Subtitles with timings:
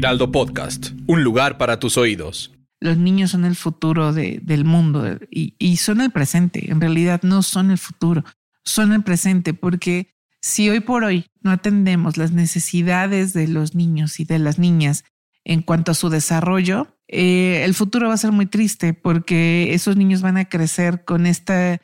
[0.00, 2.54] Heraldo Podcast, un lugar para tus oídos.
[2.80, 6.70] Los niños son el futuro de, del mundo y, y son el presente.
[6.70, 8.24] En realidad no son el futuro,
[8.64, 14.20] son el presente porque si hoy por hoy no atendemos las necesidades de los niños
[14.20, 15.04] y de las niñas
[15.44, 19.98] en cuanto a su desarrollo, eh, el futuro va a ser muy triste porque esos
[19.98, 21.82] niños van a crecer con este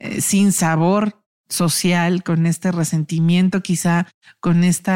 [0.00, 1.23] eh, sin sabor
[1.54, 4.06] social, con este resentimiento quizá,
[4.40, 4.92] con este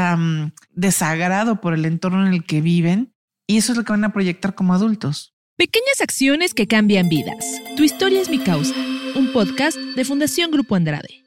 [0.72, 3.14] desagrado por el entorno en el que viven
[3.46, 5.34] y eso es lo que van a proyectar como adultos.
[5.56, 7.60] Pequeñas acciones que cambian vidas.
[7.76, 8.74] Tu historia es mi causa.
[9.16, 11.24] Un podcast de Fundación Grupo Andrade.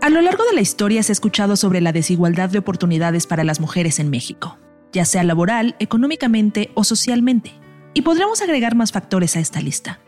[0.00, 3.44] A lo largo de la historia se ha escuchado sobre la desigualdad de oportunidades para
[3.44, 4.58] las mujeres en México,
[4.92, 7.52] ya sea laboral, económicamente o socialmente.
[7.94, 10.00] Y podríamos agregar más factores a esta lista.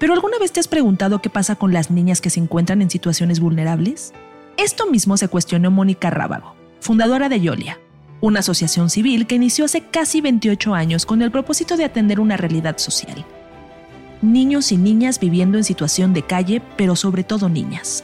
[0.00, 2.90] ¿Pero alguna vez te has preguntado qué pasa con las niñas que se encuentran en
[2.90, 4.12] situaciones vulnerables?
[4.56, 7.78] Esto mismo se cuestionó Mónica Rábago, fundadora de Yolia,
[8.20, 12.36] una asociación civil que inició hace casi 28 años con el propósito de atender una
[12.36, 13.24] realidad social.
[14.22, 18.02] Niños y niñas viviendo en situación de calle, pero sobre todo niñas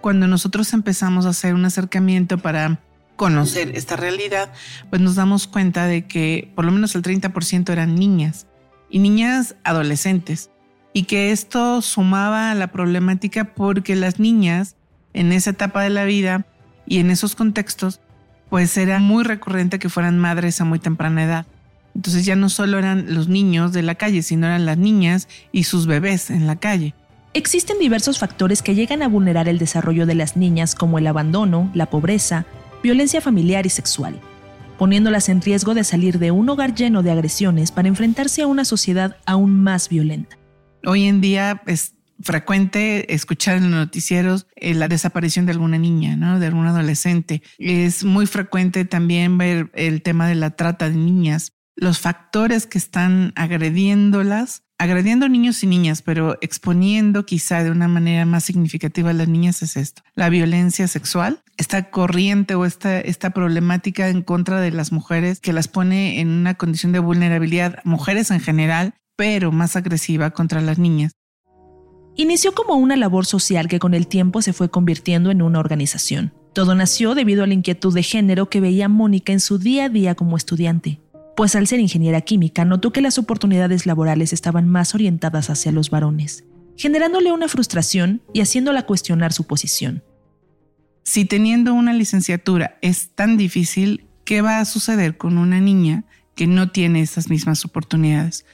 [0.00, 2.80] cuando nosotros empezamos a hacer un acercamiento para
[3.16, 4.52] conocer esta realidad,
[4.90, 8.46] pues nos damos cuenta de que por lo menos el 30% eran niñas
[8.90, 10.50] y niñas adolescentes
[10.92, 14.76] y que esto sumaba a la problemática porque las niñas
[15.14, 16.46] en esa etapa de la vida
[16.86, 18.00] y en esos contextos
[18.48, 21.46] pues era muy recurrente que fueran madres a muy temprana edad.
[21.94, 25.64] Entonces ya no solo eran los niños de la calle, sino eran las niñas y
[25.64, 26.94] sus bebés en la calle.
[27.34, 31.70] Existen diversos factores que llegan a vulnerar el desarrollo de las niñas como el abandono,
[31.74, 32.46] la pobreza,
[32.82, 34.18] violencia familiar y sexual,
[34.78, 38.64] poniéndolas en riesgo de salir de un hogar lleno de agresiones para enfrentarse a una
[38.64, 40.38] sociedad aún más violenta.
[40.86, 46.16] Hoy en día es frecuente escuchar en los noticieros eh, la desaparición de alguna niña,
[46.16, 46.38] ¿no?
[46.38, 47.42] de algún adolescente.
[47.58, 52.78] Es muy frecuente también ver el tema de la trata de niñas, los factores que
[52.78, 59.12] están agrediéndolas agrediendo niños y niñas, pero exponiendo quizá de una manera más significativa a
[59.12, 64.60] las niñas es esto, la violencia sexual, esta corriente o esta, esta problemática en contra
[64.60, 69.50] de las mujeres que las pone en una condición de vulnerabilidad, mujeres en general, pero
[69.50, 71.12] más agresiva contra las niñas.
[72.14, 76.32] Inició como una labor social que con el tiempo se fue convirtiendo en una organización.
[76.52, 79.88] Todo nació debido a la inquietud de género que veía Mónica en su día a
[79.88, 81.00] día como estudiante
[81.38, 85.88] pues al ser ingeniera química notó que las oportunidades laborales estaban más orientadas hacia los
[85.88, 86.42] varones,
[86.76, 90.02] generándole una frustración y haciéndola cuestionar su posición.
[91.04, 96.02] Si teniendo una licenciatura es tan difícil, ¿qué va a suceder con una niña
[96.34, 98.44] que no tiene esas mismas oportunidades?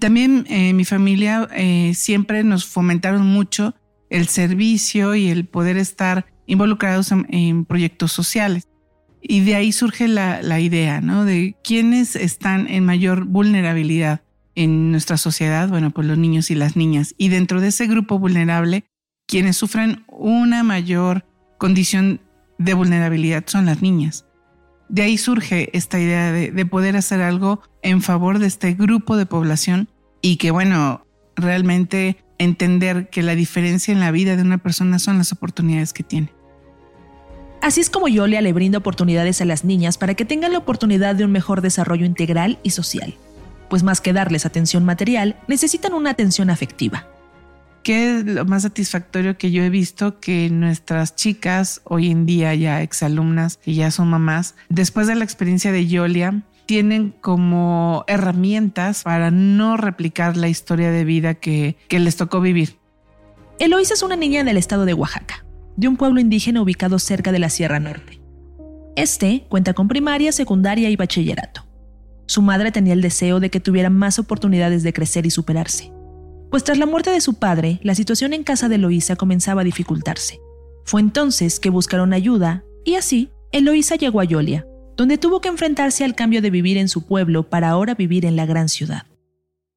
[0.00, 3.76] También eh, mi familia eh, siempre nos fomentaron mucho
[4.10, 8.66] el servicio y el poder estar involucrados en proyectos sociales.
[9.20, 11.24] Y de ahí surge la, idea, ¿no?
[11.24, 14.22] De quiénes están en mayor vulnerabilidad
[14.54, 17.14] en nuestra sociedad, bueno, pues los niños y las niñas.
[17.16, 18.84] Y dentro de ese grupo vulnerable,
[19.26, 21.24] quienes sufren una mayor
[21.58, 22.20] condición
[22.58, 24.24] de vulnerabilidad son las niñas.
[24.88, 29.16] De ahí surge esta idea de, de, poder hacer algo en favor de este grupo
[29.16, 29.88] de población
[30.22, 35.18] y que, bueno, realmente entender que la diferencia en la vida de una persona son
[35.18, 36.32] las oportunidades que tiene.
[37.68, 41.14] Así es como Yolia le brinda oportunidades a las niñas para que tengan la oportunidad
[41.14, 43.14] de un mejor desarrollo integral y social,
[43.68, 47.06] pues más que darles atención material, necesitan una atención afectiva.
[47.82, 52.54] ¿Qué es lo más satisfactorio que yo he visto que nuestras chicas, hoy en día
[52.54, 59.02] ya exalumnas, que ya son mamás, después de la experiencia de Yolia, tienen como herramientas
[59.02, 62.78] para no replicar la historia de vida que, que les tocó vivir.
[63.58, 65.44] Eloísa es una niña del estado de Oaxaca
[65.78, 68.20] de un pueblo indígena ubicado cerca de la Sierra Norte.
[68.96, 71.64] Este cuenta con primaria, secundaria y bachillerato.
[72.26, 75.92] Su madre tenía el deseo de que tuviera más oportunidades de crecer y superarse.
[76.50, 79.64] Pues tras la muerte de su padre, la situación en casa de Eloísa comenzaba a
[79.64, 80.40] dificultarse.
[80.84, 84.66] Fue entonces que buscaron ayuda y así Eloísa llegó a Yolia,
[84.96, 88.34] donde tuvo que enfrentarse al cambio de vivir en su pueblo para ahora vivir en
[88.34, 89.06] la gran ciudad.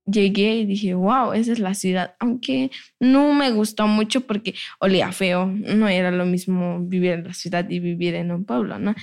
[0.06, 2.15] Llegué y dije, wow, esa es la ciudad.
[2.19, 5.48] Aunque no me gustó mucho porque olía feo.
[5.48, 8.95] No era lo mismo vivir en la ciudad y vivir en un pueblo, ¿no?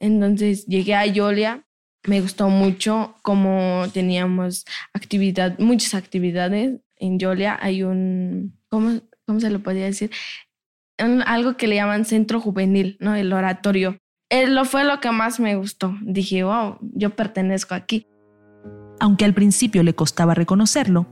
[0.00, 1.66] Entonces llegué a Yolia.
[2.06, 4.64] Me gustó mucho como teníamos
[4.94, 6.80] actividad, muchas actividades.
[6.96, 10.10] En Yolia hay un, ¿cómo, cómo se lo podía decir?
[11.24, 13.14] algo que le llaman centro juvenil, ¿no?
[13.14, 13.96] El oratorio.
[14.28, 15.96] Eh, lo fue lo que más me gustó.
[16.02, 18.06] Dije, wow, yo pertenezco aquí
[19.00, 21.06] aunque al principio le costaba reconocerlo,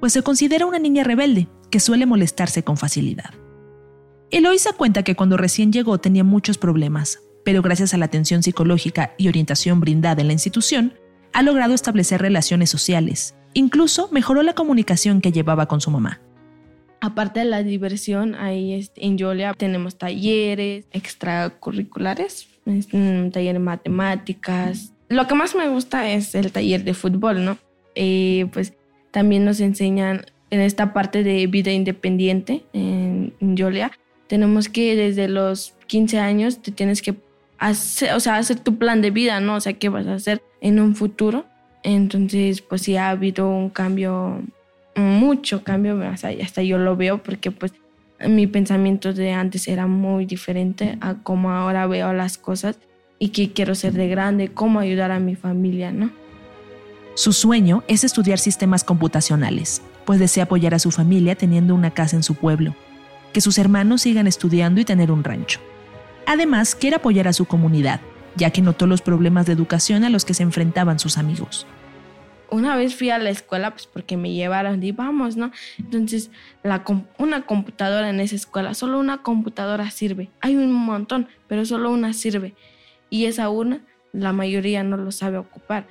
[0.00, 3.34] pues se considera una niña rebelde que suele molestarse con facilidad.
[4.30, 9.14] Eloisa cuenta que cuando recién llegó tenía muchos problemas, pero gracias a la atención psicológica
[9.18, 10.94] y orientación brindada en la institución,
[11.32, 13.34] ha logrado establecer relaciones sociales.
[13.54, 16.20] Incluso mejoró la comunicación que llevaba con su mamá.
[17.00, 25.26] Aparte de la diversión, ahí en Yolia tenemos talleres extracurriculares, mm, taller de matemáticas, lo
[25.26, 27.58] que más me gusta es el taller de fútbol, ¿no?
[27.94, 28.72] Eh, pues
[29.10, 33.92] también nos enseñan en esta parte de vida independiente en, Yolia.
[34.26, 37.16] Tenemos que desde los 15 años te tienes que
[37.58, 39.56] hacer, o sea, hacer tu plan de vida, ¿no?
[39.56, 41.44] O sea, qué vas a hacer en un futuro.
[41.82, 44.42] Entonces, pues sí ha habido un cambio,
[44.94, 47.72] mucho cambio, hasta yo lo veo porque pues
[48.26, 52.78] mi pensamiento de antes era muy diferente a cómo ahora veo las cosas
[53.22, 56.10] y qué quiero ser de grande, cómo ayudar a mi familia, ¿no?
[57.14, 62.16] Su sueño es estudiar sistemas computacionales, pues desea apoyar a su familia teniendo una casa
[62.16, 62.74] en su pueblo,
[63.32, 65.60] que sus hermanos sigan estudiando y tener un rancho.
[66.26, 68.00] Además, quiere apoyar a su comunidad,
[68.34, 71.64] ya que notó los problemas de educación a los que se enfrentaban sus amigos.
[72.50, 75.52] Una vez fui a la escuela, pues porque me llevaron y vamos, ¿no?
[75.78, 76.32] Entonces,
[76.64, 76.82] la,
[77.18, 80.28] una computadora en esa escuela, solo una computadora sirve.
[80.40, 82.56] Hay un montón, pero solo una sirve
[83.12, 85.86] y esa una la mayoría no lo sabe ocupar.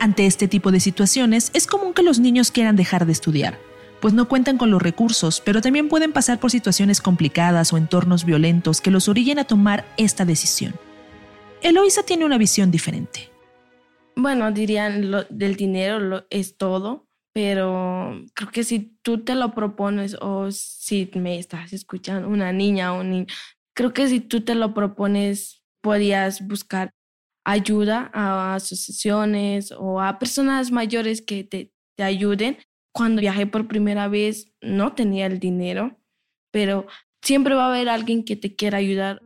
[0.00, 3.56] Ante este tipo de situaciones es común que los niños quieran dejar de estudiar,
[4.00, 8.24] pues no cuentan con los recursos, pero también pueden pasar por situaciones complicadas o entornos
[8.24, 10.74] violentos que los orillen a tomar esta decisión.
[11.62, 13.30] Eloisa tiene una visión diferente.
[14.16, 19.54] Bueno, dirían lo, del dinero lo, es todo, pero creo que si tú te lo
[19.54, 23.26] propones o si me estás escuchando, una niña o un niño,
[23.72, 26.94] creo que si tú te lo propones podías buscar
[27.44, 32.58] ayuda a asociaciones o a personas mayores que te, te ayuden.
[32.92, 35.98] Cuando viajé por primera vez no tenía el dinero,
[36.50, 36.86] pero
[37.22, 39.22] siempre va a haber alguien que te quiera ayudar.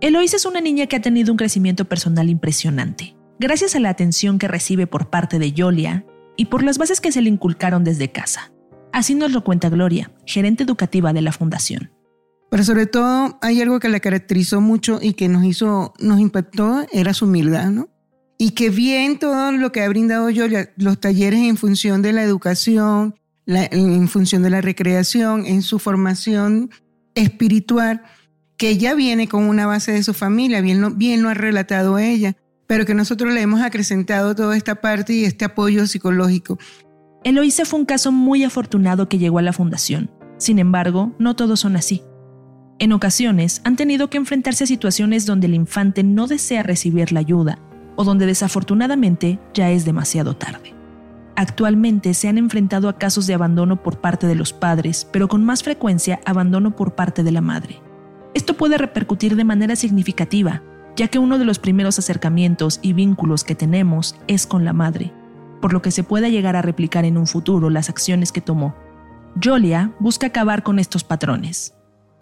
[0.00, 4.38] Eloise es una niña que ha tenido un crecimiento personal impresionante, gracias a la atención
[4.38, 6.06] que recibe por parte de Yolia
[6.36, 8.52] y por las bases que se le inculcaron desde casa.
[8.92, 11.95] Así nos lo cuenta Gloria, gerente educativa de la fundación.
[12.50, 16.86] Pero sobre todo hay algo que la caracterizó mucho y que nos hizo, nos impactó,
[16.92, 17.88] era su humildad, ¿no?
[18.38, 20.44] Y que bien todo lo que ha brindado yo,
[20.76, 23.14] los talleres en función de la educación,
[23.46, 26.70] en función de la recreación, en su formación
[27.14, 28.02] espiritual,
[28.56, 31.98] que ya viene con una base de su familia, bien lo, bien lo ha relatado
[31.98, 36.58] ella, pero que nosotros le hemos acrecentado toda esta parte y este apoyo psicológico.
[37.24, 40.10] Eloísa fue un caso muy afortunado que llegó a la fundación.
[40.38, 42.02] Sin embargo, no todos son así.
[42.78, 47.20] En ocasiones han tenido que enfrentarse a situaciones donde el infante no desea recibir la
[47.20, 47.58] ayuda
[47.96, 50.74] o donde desafortunadamente ya es demasiado tarde.
[51.36, 55.42] Actualmente se han enfrentado a casos de abandono por parte de los padres, pero con
[55.42, 57.80] más frecuencia abandono por parte de la madre.
[58.34, 60.62] Esto puede repercutir de manera significativa,
[60.96, 65.14] ya que uno de los primeros acercamientos y vínculos que tenemos es con la madre,
[65.62, 68.74] por lo que se puede llegar a replicar en un futuro las acciones que tomó.
[69.42, 71.75] Jolia busca acabar con estos patrones,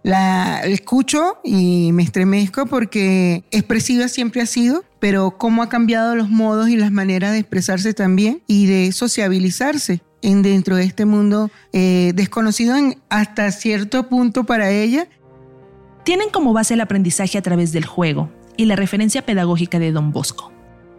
[0.05, 6.29] la escucho y me estremezco porque expresiva siempre ha sido, pero cómo ha cambiado los
[6.29, 11.51] modos y las maneras de expresarse también y de sociabilizarse en dentro de este mundo
[11.73, 12.77] eh, desconocido
[13.09, 15.09] hasta cierto punto para ella.
[16.05, 20.13] Tienen como base el aprendizaje a través del juego y la referencia pedagógica de Don
[20.13, 20.53] Bosco,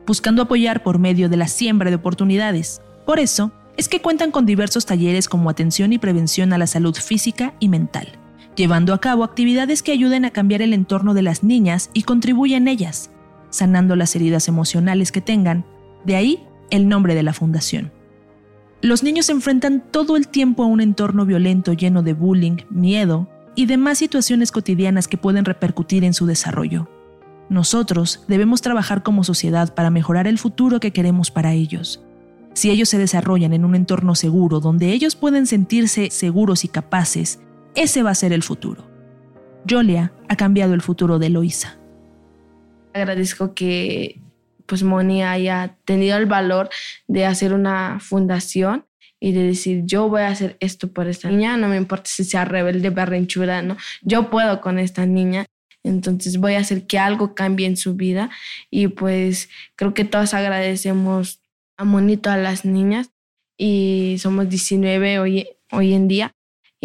[0.08, 2.82] buscando apoyar por medio de la siembra de oportunidades.
[3.06, 6.96] Por eso es que cuentan con diversos talleres como atención y prevención a la salud
[6.96, 8.25] física y mental
[8.56, 12.68] llevando a cabo actividades que ayuden a cambiar el entorno de las niñas y contribuyen
[12.68, 13.12] ellas,
[13.50, 15.66] sanando las heridas emocionales que tengan,
[16.06, 17.92] de ahí el nombre de la fundación.
[18.82, 23.30] Los niños se enfrentan todo el tiempo a un entorno violento lleno de bullying, miedo
[23.56, 26.90] y demás situaciones cotidianas que pueden repercutir en su desarrollo.
[27.50, 32.04] Nosotros debemos trabajar como sociedad para mejorar el futuro que queremos para ellos.
[32.54, 37.40] Si ellos se desarrollan en un entorno seguro donde ellos pueden sentirse seguros y capaces,
[37.76, 38.90] ese va a ser el futuro.
[39.70, 41.78] Jolia ha cambiado el futuro de Eloisa.
[42.94, 44.22] Agradezco que
[44.66, 46.70] pues Moni haya tenido el valor
[47.08, 48.86] de hacer una fundación
[49.20, 52.24] y de decir, yo voy a hacer esto por esta niña, no me importa si
[52.24, 53.78] sea rebelde, berrinchuda, ¿no?
[54.02, 55.46] Yo puedo con esta niña,
[55.84, 58.30] entonces voy a hacer que algo cambie en su vida
[58.70, 61.42] y pues creo que todos agradecemos
[61.78, 63.12] a Monito a las niñas
[63.58, 66.35] y somos 19 hoy, hoy en día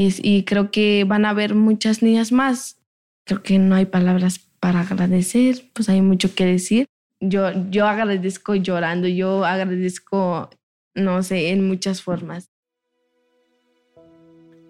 [0.09, 2.79] y, creo que van a haber muchas niñas más.
[3.25, 6.87] Creo que no hay palabras para agradecer, pues hay mucho que decir.
[7.21, 10.49] Yo, yo agradezco llorando, yo agradezco
[10.95, 12.51] no sé, en muchas formas.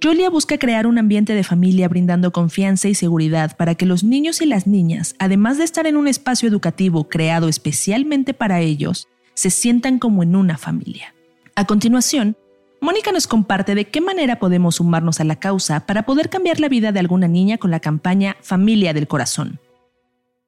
[0.03, 4.41] Julia busca crear un ambiente de familia brindando confianza y seguridad para que los niños
[4.41, 9.51] y las niñas, además de estar en un espacio educativo creado especialmente para ellos, se
[9.51, 11.15] sientan como en una familia.
[11.55, 12.37] A continuación,
[12.81, 16.69] Mónica nos comparte de qué manera podemos sumarnos a la causa para poder cambiar la
[16.69, 19.61] vida de alguna niña con la campaña Familia del Corazón.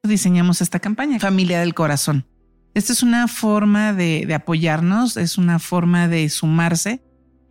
[0.02, 2.24] Diseñamos esta campaña, Familia del Corazón.
[2.74, 7.02] Esta es una forma de, apoyarnos, es una forma de sumarse.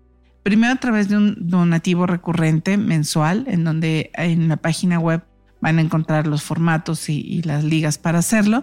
[0.46, 5.24] primero a través de un donativo recurrente mensual, en donde en la página web
[5.60, 8.62] van a encontrar los formatos y, las ligas para hacerlo,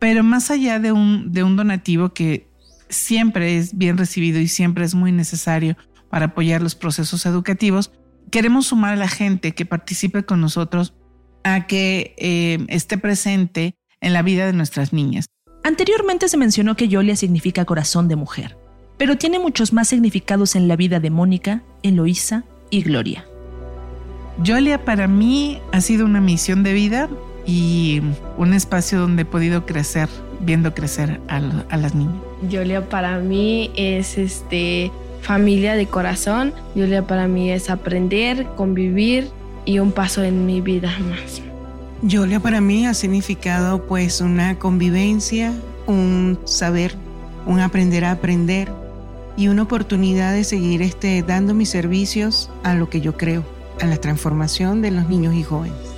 [0.00, 2.48] pero más allá de un, donativo que
[2.88, 5.76] siempre es bien recibido y siempre es muy necesario
[6.10, 7.92] para apoyar los procesos educativos,
[8.32, 10.92] queremos sumar a la gente que participe con nosotros
[11.44, 15.26] a que eh, esté presente en la vida de nuestras niñas.
[15.62, 18.56] Anteriormente se mencionó que Yolia significa corazón de mujer,
[19.02, 23.26] pero tiene muchos más significados en la vida de Mónica, Eloísa y Gloria.
[24.44, 27.08] Yolia para mí ha sido una misión de vida
[27.44, 28.00] y
[28.38, 32.14] un espacio donde he podido crecer, viendo crecer a, a las niñas.
[32.48, 36.54] Yolia para mí es este familia de corazón.
[36.76, 39.30] Yolia para mí es aprender, convivir
[39.64, 41.42] y un paso en mi vida más.
[42.02, 45.52] Yolia para mí ha significado pues una convivencia,
[45.88, 46.94] un saber,
[47.46, 48.70] un aprender a aprender
[49.36, 53.44] y una oportunidad de seguir este, dando mis servicios a lo que yo creo,
[53.80, 55.92] a la transformación de los niños y jóvenes.